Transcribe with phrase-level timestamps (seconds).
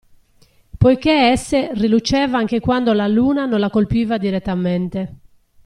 [0.79, 5.15] Poiché esse riluceva anche quando la luna non la colpiva direttamente.